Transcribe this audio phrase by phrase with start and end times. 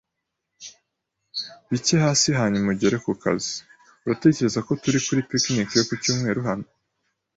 [1.67, 3.53] Bike hasi hanyuma ugere ku kazi.
[4.03, 6.67] Uratekereza ko turi kuri picnic yo ku cyumweru hano?